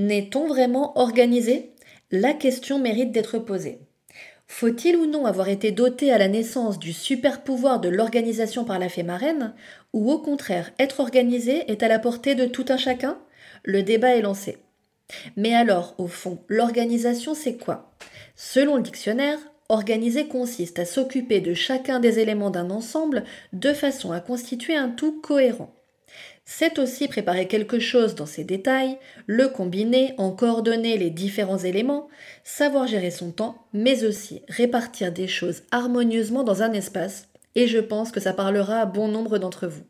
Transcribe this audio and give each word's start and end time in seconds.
N'est-on 0.00 0.46
vraiment 0.46 0.98
organisé? 0.98 1.72
La 2.10 2.32
question 2.32 2.78
mérite 2.78 3.12
d'être 3.12 3.38
posée. 3.38 3.80
Faut-il 4.46 4.96
ou 4.96 5.04
non 5.04 5.26
avoir 5.26 5.50
été 5.50 5.72
doté 5.72 6.10
à 6.10 6.16
la 6.16 6.26
naissance 6.26 6.78
du 6.78 6.94
super 6.94 7.44
pouvoir 7.44 7.80
de 7.80 7.90
l'organisation 7.90 8.64
par 8.64 8.78
la 8.78 8.88
fée 8.88 9.02
marraine 9.02 9.52
Ou 9.92 10.10
au 10.10 10.18
contraire, 10.18 10.72
être 10.78 11.00
organisé 11.00 11.70
est 11.70 11.82
à 11.82 11.88
la 11.88 11.98
portée 11.98 12.34
de 12.34 12.46
tout 12.46 12.64
un 12.70 12.78
chacun? 12.78 13.18
Le 13.62 13.82
débat 13.82 14.16
est 14.16 14.22
lancé. 14.22 14.56
Mais 15.36 15.54
alors, 15.54 15.94
au 15.98 16.06
fond, 16.06 16.38
l'organisation 16.48 17.34
c'est 17.34 17.58
quoi? 17.58 17.92
Selon 18.36 18.76
le 18.76 18.82
dictionnaire, 18.82 19.38
organiser 19.68 20.28
consiste 20.28 20.78
à 20.78 20.86
s'occuper 20.86 21.42
de 21.42 21.52
chacun 21.52 22.00
des 22.00 22.20
éléments 22.20 22.48
d'un 22.48 22.70
ensemble 22.70 23.24
de 23.52 23.74
façon 23.74 24.12
à 24.12 24.20
constituer 24.20 24.76
un 24.76 24.88
tout 24.88 25.20
cohérent. 25.20 25.74
C'est 26.52 26.80
aussi 26.80 27.06
préparer 27.06 27.46
quelque 27.46 27.78
chose 27.78 28.16
dans 28.16 28.26
ses 28.26 28.42
détails, 28.42 28.98
le 29.28 29.46
combiner, 29.46 30.14
en 30.18 30.32
coordonner 30.32 30.98
les 30.98 31.08
différents 31.08 31.58
éléments, 31.58 32.08
savoir 32.42 32.88
gérer 32.88 33.12
son 33.12 33.30
temps, 33.30 33.64
mais 33.72 34.04
aussi 34.04 34.42
répartir 34.48 35.12
des 35.12 35.28
choses 35.28 35.62
harmonieusement 35.70 36.42
dans 36.42 36.64
un 36.64 36.72
espace, 36.72 37.28
et 37.54 37.68
je 37.68 37.78
pense 37.78 38.10
que 38.10 38.18
ça 38.18 38.32
parlera 38.32 38.80
à 38.80 38.84
bon 38.84 39.06
nombre 39.06 39.38
d'entre 39.38 39.68
vous. 39.68 39.84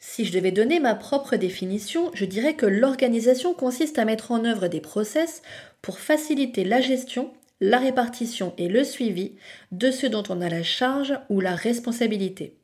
Si 0.00 0.24
je 0.24 0.32
devais 0.32 0.50
donner 0.50 0.80
ma 0.80 0.96
propre 0.96 1.36
définition, 1.36 2.10
je 2.14 2.24
dirais 2.24 2.54
que 2.54 2.66
l'organisation 2.66 3.54
consiste 3.54 4.00
à 4.00 4.04
mettre 4.04 4.32
en 4.32 4.44
œuvre 4.44 4.66
des 4.66 4.80
process 4.80 5.40
pour 5.82 6.00
faciliter 6.00 6.64
la 6.64 6.80
gestion, 6.80 7.32
la 7.60 7.78
répartition 7.78 8.54
et 8.58 8.66
le 8.66 8.82
suivi 8.82 9.36
de 9.70 9.92
ce 9.92 10.08
dont 10.08 10.24
on 10.28 10.40
a 10.40 10.48
la 10.48 10.64
charge 10.64 11.16
ou 11.30 11.40
la 11.40 11.54
responsabilité. 11.54 12.56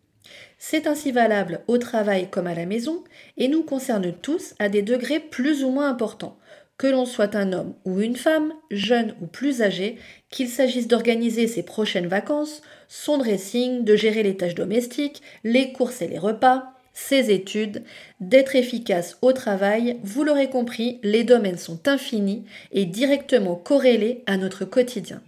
C'est 0.59 0.87
ainsi 0.87 1.11
valable 1.13 1.61
au 1.69 1.79
travail 1.79 2.29
comme 2.31 2.47
à 2.47 2.55
la 2.55 2.67
maison 2.67 3.03
et 3.37 3.49
nous 3.49 3.63
concerne 3.63 4.13
tous 4.13 4.55
à 4.59 4.69
des 4.69 4.83
degrés 4.83 5.21
plus 5.21 5.65
ou 5.65 5.71
moins 5.71 5.89
importants, 5.89 6.39
que 6.77 6.87
l'on 6.87 7.07
soit 7.07 7.35
un 7.35 7.53
homme 7.53 7.75
ou 7.85 8.01
une 8.01 8.17
femme, 8.17 8.53
jeune 8.71 9.15
ou 9.21 9.27
plus 9.27 9.63
âgé, 9.63 9.97
qu'il 10.31 10.49
s'agisse 10.49 10.89
d'organiser 10.89 11.47
ses 11.47 11.63
prochaines 11.63 12.07
vacances, 12.07 12.63
son 12.89 13.19
dressing, 13.19 13.85
de 13.85 13.97
gérer 13.97 14.23
les 14.23 14.37
tâches 14.37 14.55
domestiques, 14.55 15.23
les 15.45 15.73
courses 15.73 16.03
et 16.03 16.09
les 16.09 16.19
repas, 16.19 16.73
ses 16.93 17.31
études, 17.31 17.85
d'être 18.21 18.57
efficace 18.57 19.19
au 19.23 19.33
travail, 19.33 19.99
vous 20.03 20.25
l'aurez 20.25 20.51
compris, 20.51 21.01
les 21.03 21.25
domaines 21.25 21.59
sont 21.59 21.87
infinis 21.89 22.45
et 22.73 22.85
directement 22.85 23.57
corrélés 23.57 24.23
à 24.27 24.37
notre 24.37 24.65
quotidien. 24.65 25.23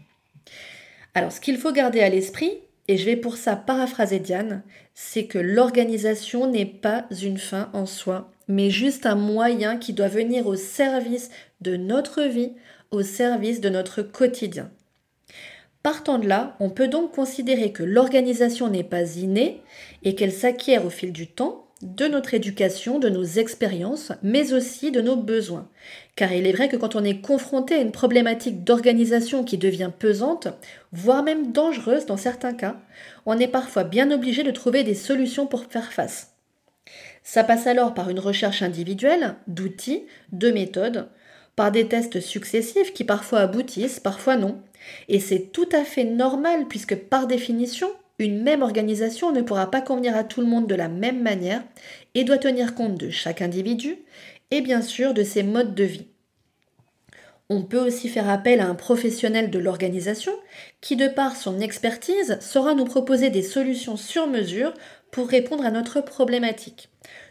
Alors 1.15 1.33
ce 1.33 1.41
qu'il 1.41 1.59
faut 1.59 1.73
garder 1.73 2.01
à 2.01 2.09
l'esprit, 2.09 2.61
et 2.89 2.97
je 2.97 3.05
vais 3.05 3.17
pour 3.17 3.37
ça 3.37 3.57
paraphraser 3.57 4.19
Diane, 4.19 4.63
c'est 4.95 5.27
que 5.27 5.39
l'organisation 5.39 6.51
n'est 6.51 6.67
pas 6.67 7.07
une 7.23 7.39
fin 7.39 7.71
en 7.73 7.87
soi, 7.87 8.31
mais 8.49 8.71
juste 8.71 9.07
un 9.07 9.15
moyen 9.15 9.77
qui 9.77 9.93
doit 9.93 10.09
venir 10.09 10.47
au 10.47 10.57
service 10.57 11.31
de 11.61 11.77
notre 11.77 12.23
vie, 12.23 12.53
au 12.91 13.03
service 13.03 13.61
de 13.61 13.69
notre 13.69 14.03
quotidien. 14.03 14.71
Partant 15.83 16.19
de 16.19 16.29
là, 16.29 16.57
on 16.61 16.71
peut 16.71 16.89
donc 16.89 17.13
considérer 17.13 17.73
que 17.73 17.83
l'organisation 17.83 18.69
n'est 18.69 18.85
pas 18.85 19.17
innée 19.17 19.63
et 20.05 20.15
qu'elle 20.15 20.33
s'acquiert 20.33 20.85
au 20.87 20.91
fil 20.91 21.13
du 21.13 21.27
temps, 21.27 21.67
de 21.83 22.07
notre 22.07 22.35
éducation, 22.35 22.99
de 22.99 23.09
nos 23.09 23.25
expériences, 23.25 24.13
mais 24.23 24.53
aussi 24.53 24.91
de 24.91 25.01
nos 25.01 25.17
besoins. 25.17 25.69
Car 26.17 26.33
il 26.33 26.47
est 26.47 26.53
vrai 26.53 26.69
que 26.69 26.77
quand 26.77 26.95
on 26.95 27.05
est 27.05 27.21
confronté 27.21 27.75
à 27.75 27.81
une 27.81 27.93
problématique 27.93 28.65
d'organisation 28.65 29.45
qui 29.45 29.59
devient 29.59 29.91
pesante, 29.97 30.49
voire 30.93 31.23
même 31.23 31.53
dangereuse 31.53 32.07
dans 32.07 32.17
certains 32.17 32.55
cas, 32.55 32.77
on 33.27 33.39
est 33.39 33.49
parfois 33.49 33.85
bien 33.85 34.11
obligé 34.11 34.45
de 34.45 34.51
trouver 34.51 34.85
des 34.85 34.95
solutions 34.95 35.47
pour 35.47 35.65
faire 35.65 35.93
face. 35.93 36.33
Ça 37.25 37.45
passe 37.45 37.67
alors 37.67 37.95
par 37.95 38.11
une 38.11 38.21
recherche 38.21 38.63
individuelle 38.63 39.35
d'outils, 39.47 40.07
de 40.33 40.51
méthodes, 40.51 41.09
par 41.57 41.71
des 41.71 41.87
tests 41.87 42.21
successifs 42.21 42.93
qui 42.93 43.05
parfois 43.05 43.41
aboutissent, 43.41 44.01
parfois 44.01 44.37
non. 44.37 44.61
Et 45.09 45.21
c'est 45.21 45.53
tout 45.53 45.69
à 45.73 45.85
fait 45.85 46.05
normal 46.05 46.67
puisque 46.69 46.97
par 46.97 47.27
définition, 47.27 47.89
une 48.23 48.43
même 48.43 48.63
organisation 48.63 49.33
ne 49.33 49.43
pourra 49.43 49.71
pas 49.71 49.81
convenir 49.81 50.17
à 50.17 50.25
tout 50.25 50.41
le 50.41 50.47
monde 50.47 50.67
de 50.67 50.75
la 50.75 50.89
même 50.89 51.23
manière 51.23 51.63
et 52.15 52.25
doit 52.25 52.39
tenir 52.39 52.75
compte 52.75 52.99
de 52.99 53.11
chaque 53.11 53.43
individu 53.43 53.99
et 54.51 54.61
bien 54.61 54.83
sûr 54.83 55.15
de 55.15 55.23
ses 55.23 55.43
modes 55.43 55.75
de 55.75 55.85
vie. 55.85 56.07
On 57.51 57.63
peut 57.63 57.79
aussi 57.79 58.09
faire 58.09 58.31
appel 58.31 58.61
à 58.61 58.67
un 58.67 58.75
professionnel 58.75 59.51
de 59.51 59.59
l'organisation 59.59 60.33
qui, 60.81 60.97
de 60.97 61.07
par 61.07 61.37
son 61.37 61.61
expertise, 61.61 62.39
saura 62.41 62.75
nous 62.75 62.87
proposer 62.87 63.29
des 63.29 63.43
solutions 63.43 63.99
sur 63.99 64.27
mesure 64.27 64.73
pour 65.11 65.29
répondre 65.29 65.67
à 65.67 65.71
notre 65.71 66.01
problématique. 66.01 66.89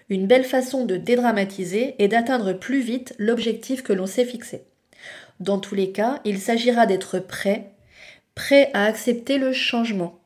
Une 0.09 0.27
belle 0.27 0.43
façon 0.43 0.85
de 0.85 0.97
dédramatiser 0.97 1.95
et 1.97 2.07
d'atteindre 2.07 2.53
plus 2.53 2.81
vite 2.81 3.15
l'objectif 3.17 3.81
que 3.81 3.93
l'on 3.93 4.05
s'est 4.05 4.25
fixé. 4.25 4.63
Dans 5.39 5.57
tous 5.57 5.73
les 5.73 5.91
cas, 5.91 6.21
il 6.23 6.37
s'agira 6.37 6.85
d'être 6.85 7.17
prêt, 7.17 7.71
prêt 8.35 8.69
à 8.75 8.85
accepter 8.85 9.39
le 9.39 9.53
changement, 9.53 10.20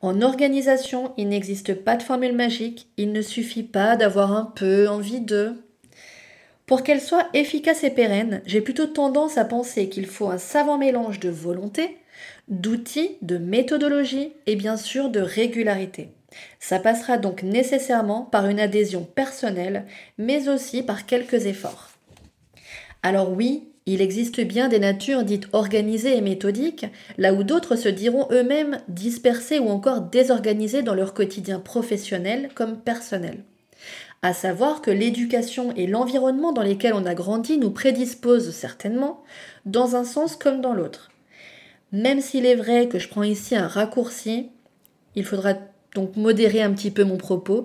en 0.00 0.22
organisation, 0.22 1.12
il 1.16 1.28
n'existe 1.28 1.74
pas 1.74 1.96
de 1.96 2.02
formule 2.02 2.34
magique, 2.34 2.88
il 2.96 3.12
ne 3.12 3.22
suffit 3.22 3.62
pas 3.62 3.96
d'avoir 3.96 4.32
un 4.32 4.44
peu 4.44 4.88
envie 4.88 5.20
de. 5.20 5.54
Pour 6.66 6.82
qu'elle 6.82 7.00
soit 7.00 7.28
efficace 7.34 7.82
et 7.84 7.90
pérenne, 7.90 8.42
j'ai 8.44 8.60
plutôt 8.60 8.86
tendance 8.86 9.38
à 9.38 9.44
penser 9.44 9.88
qu'il 9.88 10.06
faut 10.06 10.28
un 10.28 10.38
savant 10.38 10.78
mélange 10.78 11.18
de 11.18 11.30
volonté, 11.30 11.96
d'outils, 12.48 13.16
de 13.22 13.38
méthodologie 13.38 14.32
et 14.46 14.56
bien 14.56 14.76
sûr 14.76 15.08
de 15.08 15.20
régularité. 15.20 16.10
Ça 16.60 16.78
passera 16.78 17.16
donc 17.16 17.42
nécessairement 17.42 18.22
par 18.22 18.48
une 18.48 18.60
adhésion 18.60 19.02
personnelle, 19.02 19.86
mais 20.18 20.48
aussi 20.48 20.82
par 20.82 21.06
quelques 21.06 21.46
efforts. 21.46 21.90
Alors 23.02 23.32
oui, 23.32 23.68
il 23.92 24.02
existe 24.02 24.40
bien 24.42 24.68
des 24.68 24.78
natures 24.78 25.24
dites 25.24 25.48
organisées 25.52 26.16
et 26.16 26.20
méthodiques, 26.20 26.86
là 27.16 27.32
où 27.32 27.42
d'autres 27.42 27.74
se 27.74 27.88
diront 27.88 28.28
eux-mêmes 28.30 28.80
dispersés 28.88 29.58
ou 29.58 29.68
encore 29.70 30.02
désorganisés 30.02 30.82
dans 30.82 30.94
leur 30.94 31.14
quotidien 31.14 31.58
professionnel 31.58 32.50
comme 32.54 32.78
personnel. 32.78 33.44
À 34.20 34.34
savoir 34.34 34.82
que 34.82 34.90
l'éducation 34.90 35.72
et 35.74 35.86
l'environnement 35.86 36.52
dans 36.52 36.62
lesquels 36.62 36.92
on 36.92 37.06
a 37.06 37.14
grandi 37.14 37.56
nous 37.56 37.70
prédisposent 37.70 38.50
certainement, 38.50 39.22
dans 39.64 39.96
un 39.96 40.04
sens 40.04 40.36
comme 40.36 40.60
dans 40.60 40.74
l'autre. 40.74 41.10
Même 41.90 42.20
s'il 42.20 42.44
est 42.44 42.56
vrai 42.56 42.88
que 42.88 42.98
je 42.98 43.08
prends 43.08 43.22
ici 43.22 43.56
un 43.56 43.68
raccourci, 43.68 44.50
il 45.14 45.24
faudra 45.24 45.54
donc 45.94 46.16
modérer 46.16 46.60
un 46.60 46.72
petit 46.72 46.90
peu 46.90 47.04
mon 47.04 47.16
propos, 47.16 47.64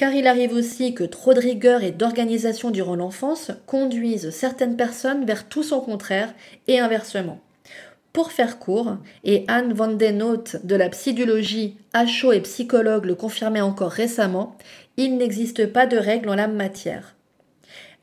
car 0.00 0.14
il 0.14 0.26
arrive 0.26 0.54
aussi 0.54 0.94
que 0.94 1.04
trop 1.04 1.34
de 1.34 1.40
rigueur 1.40 1.82
et 1.82 1.90
d'organisation 1.90 2.70
durant 2.70 2.96
l'enfance 2.96 3.50
conduisent 3.66 4.30
certaines 4.30 4.78
personnes 4.78 5.26
vers 5.26 5.46
tout 5.46 5.62
son 5.62 5.82
contraire 5.82 6.32
et 6.68 6.80
inversement. 6.80 7.38
Pour 8.14 8.32
faire 8.32 8.58
court, 8.58 8.96
et 9.24 9.44
Anne 9.46 9.74
van 9.74 9.88
den 9.88 10.38
de 10.64 10.74
la 10.74 10.88
psychologie, 10.88 11.76
HO 11.94 12.32
et 12.32 12.40
psychologue 12.40 13.04
le 13.04 13.14
confirmait 13.14 13.60
encore 13.60 13.90
récemment, 13.90 14.56
il 14.96 15.18
n'existe 15.18 15.66
pas 15.66 15.84
de 15.84 15.98
règles 15.98 16.30
en 16.30 16.34
la 16.34 16.48
matière. 16.48 17.14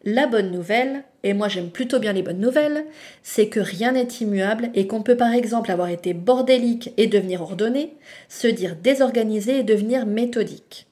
La 0.03 0.27
bonne 0.27 0.51
nouvelle, 0.51 1.03
et 1.23 1.33
moi 1.33 1.47
j'aime 1.47 1.71
plutôt 1.71 1.97
bien 1.97 2.13
les 2.13 2.21
bonnes 2.21 2.39
nouvelles, 2.39 2.85
c'est 3.23 3.47
que 3.47 3.59
rien 3.59 3.93
n'est 3.93 4.07
immuable 4.21 4.69
et 4.75 4.85
qu'on 4.85 5.01
peut 5.01 5.17
par 5.17 5.33
exemple 5.33 5.71
avoir 5.71 5.89
été 5.89 6.13
bordélique 6.13 6.93
et 6.97 7.07
devenir 7.07 7.41
ordonné, 7.41 7.95
se 8.29 8.45
dire 8.45 8.75
désorganisé 8.75 9.57
et 9.57 9.63
devenir 9.63 10.05
méthodique. 10.05 10.87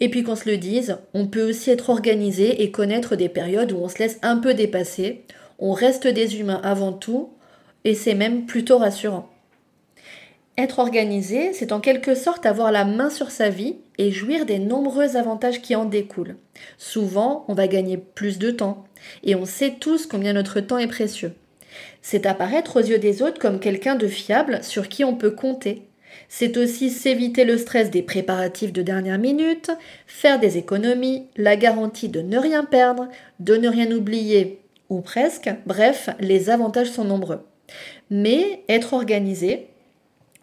Et 0.00 0.08
puis 0.08 0.22
qu'on 0.22 0.36
se 0.36 0.48
le 0.48 0.56
dise, 0.56 0.98
on 1.14 1.26
peut 1.26 1.48
aussi 1.48 1.70
être 1.70 1.90
organisé 1.90 2.62
et 2.62 2.70
connaître 2.70 3.16
des 3.16 3.28
périodes 3.28 3.72
où 3.72 3.76
on 3.76 3.88
se 3.88 3.98
laisse 3.98 4.18
un 4.22 4.38
peu 4.38 4.54
dépasser, 4.54 5.24
on 5.58 5.72
reste 5.72 6.06
des 6.06 6.38
humains 6.40 6.60
avant 6.64 6.92
tout, 6.92 7.30
et 7.84 7.94
c'est 7.94 8.14
même 8.14 8.46
plutôt 8.46 8.78
rassurant. 8.78 9.30
Être 10.56 10.78
organisé, 10.78 11.52
c'est 11.52 11.72
en 11.72 11.80
quelque 11.80 12.14
sorte 12.14 12.46
avoir 12.46 12.70
la 12.70 12.84
main 12.84 13.10
sur 13.10 13.30
sa 13.30 13.48
vie 13.48 13.76
et 13.98 14.12
jouir 14.12 14.46
des 14.46 14.58
nombreux 14.58 15.16
avantages 15.16 15.60
qui 15.60 15.74
en 15.74 15.84
découlent. 15.84 16.36
Souvent, 16.78 17.44
on 17.48 17.54
va 17.54 17.66
gagner 17.66 17.96
plus 17.96 18.38
de 18.38 18.50
temps, 18.50 18.84
et 19.22 19.34
on 19.34 19.44
sait 19.44 19.74
tous 19.80 20.06
combien 20.06 20.32
notre 20.32 20.60
temps 20.60 20.78
est 20.78 20.86
précieux. 20.86 21.32
C'est 22.02 22.26
apparaître 22.26 22.76
aux 22.80 22.84
yeux 22.84 22.98
des 22.98 23.22
autres 23.22 23.40
comme 23.40 23.58
quelqu'un 23.58 23.96
de 23.96 24.06
fiable 24.06 24.62
sur 24.62 24.88
qui 24.88 25.04
on 25.04 25.16
peut 25.16 25.32
compter, 25.32 25.82
c'est 26.28 26.56
aussi 26.56 26.90
s'éviter 26.90 27.44
le 27.44 27.58
stress 27.58 27.90
des 27.90 28.02
préparatifs 28.02 28.72
de 28.72 28.82
dernière 28.82 29.18
minute, 29.18 29.70
faire 30.06 30.40
des 30.40 30.58
économies, 30.58 31.26
la 31.36 31.56
garantie 31.56 32.08
de 32.08 32.20
ne 32.20 32.38
rien 32.38 32.64
perdre, 32.64 33.08
de 33.40 33.56
ne 33.56 33.68
rien 33.68 33.90
oublier 33.92 34.60
ou 34.88 35.00
presque. 35.00 35.50
Bref, 35.66 36.10
les 36.20 36.50
avantages 36.50 36.90
sont 36.90 37.04
nombreux. 37.04 37.40
Mais 38.10 38.62
être 38.68 38.92
organisé, 38.92 39.68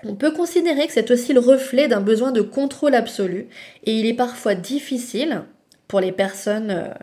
on 0.03 0.15
peut 0.15 0.31
considérer 0.31 0.87
que 0.87 0.93
c'est 0.93 1.11
aussi 1.11 1.33
le 1.33 1.39
reflet 1.39 1.87
d'un 1.87 2.01
besoin 2.01 2.31
de 2.31 2.41
contrôle 2.41 2.95
absolu 2.95 3.47
et 3.85 3.93
il 3.93 4.05
est 4.05 4.13
parfois 4.13 4.55
difficile 4.55 5.43
pour 5.87 5.99
les 5.99 6.11
personnes 6.11 6.71
euh, 6.71 6.93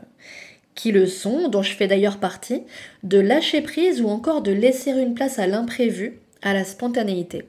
qui 0.74 0.92
le 0.92 1.06
sont, 1.06 1.48
dont 1.48 1.62
je 1.62 1.74
fais 1.74 1.86
d'ailleurs 1.86 2.18
partie, 2.18 2.62
de 3.02 3.18
lâcher 3.18 3.60
prise 3.60 4.00
ou 4.00 4.08
encore 4.08 4.42
de 4.42 4.52
laisser 4.52 4.90
une 4.90 5.14
place 5.14 5.38
à 5.38 5.46
l'imprévu, 5.46 6.20
à 6.42 6.54
la 6.54 6.64
spontanéité. 6.64 7.44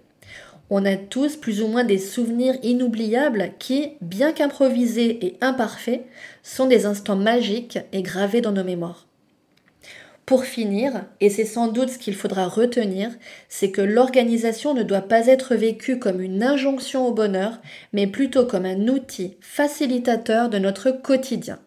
On 0.71 0.86
a 0.86 0.95
tous 0.95 1.36
plus 1.36 1.62
ou 1.62 1.68
moins 1.68 1.83
des 1.83 1.98
souvenirs 1.98 2.56
inoubliables 2.62 3.51
qui, 3.57 3.94
bien 4.01 4.31
qu'improvisés 4.31 5.25
et 5.25 5.38
imparfaits, 5.42 6.06
sont 6.44 6.68
des 6.68 6.86
instants 6.86 7.16
magiques 7.16 7.80
et 7.92 8.04
gravés 8.04 8.42
dans 8.42 8.51
nos 8.51 8.63
mémoires. 8.63 9.07
Pour 10.27 10.45
finir, 10.45 11.06
et 11.21 11.31
c'est 11.31 11.44
sans 11.44 11.69
doute 11.69 11.89
ce 11.89 11.98
qu'il 11.98 12.13
faudra 12.13 12.48
retenir, 12.48 13.10
c'est 13.50 13.71
que 13.71 13.81
l'organisation 13.81 14.75
ne 14.75 14.83
doit 14.83 15.01
pas 15.01 15.25
être 15.25 15.56
vécue 15.56 15.98
comme 15.98 16.21
une 16.21 16.44
injonction 16.44 17.07
au 17.07 17.12
bonheur, 17.12 17.57
mais 17.94 18.06
plutôt 18.06 18.45
comme 18.45 18.66
un 18.66 18.88
outil 18.89 19.38
facilitateur 19.42 20.50
de 20.50 20.60
notre 20.60 20.92
quotidien, 20.92 21.57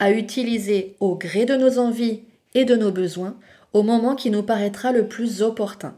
à 0.00 0.10
utiliser 0.10 0.96
au 0.98 1.14
gré 1.14 1.44
de 1.44 1.54
nos 1.54 1.78
envies 1.78 2.22
et 2.54 2.64
de 2.64 2.74
nos 2.74 2.90
besoins 2.90 3.36
au 3.72 3.84
moment 3.84 4.16
qui 4.16 4.30
nous 4.30 4.42
paraîtra 4.42 4.90
le 4.90 5.06
plus 5.06 5.40
opportun. 5.40 5.94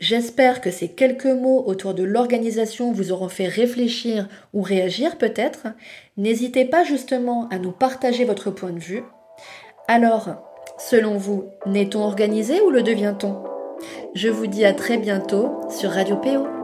J'espère 0.00 0.60
que 0.60 0.70
ces 0.70 0.88
quelques 0.88 1.26
mots 1.26 1.64
autour 1.66 1.94
de 1.94 2.02
l'organisation 2.02 2.92
vous 2.92 3.12
auront 3.12 3.28
fait 3.28 3.46
réfléchir 3.46 4.28
ou 4.52 4.62
réagir 4.62 5.18
peut-être. 5.18 5.68
N'hésitez 6.16 6.64
pas 6.64 6.84
justement 6.84 7.48
à 7.50 7.58
nous 7.58 7.72
partager 7.72 8.24
votre 8.24 8.50
point 8.50 8.72
de 8.72 8.80
vue. 8.80 9.02
Alors, 9.88 10.30
Selon 10.78 11.16
vous, 11.16 11.50
n'est-on 11.66 12.02
organisé 12.02 12.60
ou 12.60 12.70
le 12.70 12.82
devient-on? 12.82 13.44
Je 14.14 14.28
vous 14.28 14.46
dis 14.46 14.64
à 14.64 14.72
très 14.72 14.98
bientôt 14.98 15.60
sur 15.70 15.90
Radio 15.90 16.16
PO. 16.16 16.63